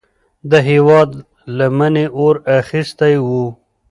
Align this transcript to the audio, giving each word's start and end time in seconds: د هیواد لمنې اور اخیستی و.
د 0.51 0.53
هیواد 0.69 1.11
لمنې 1.57 2.05
اور 2.19 2.35
اخیستی 2.59 3.13
و. 3.25 3.29